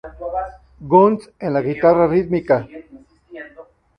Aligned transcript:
Guns 0.93 1.29
en 1.39 1.53
la 1.53 1.61
guitarra 1.61 2.07
rítmica. 2.07 2.57